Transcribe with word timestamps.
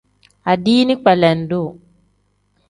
Adiini 0.51 0.93
kpelendu. 0.99 1.61